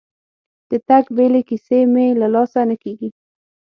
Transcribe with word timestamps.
د 0.69 0.71
تګ 0.87 1.05
بیلې 1.15 1.41
کیسې 1.49 1.79
مې 1.93 2.07
له 2.21 2.27
لاسه 2.33 2.61
نه 2.69 2.75
کېږي. 2.83 3.09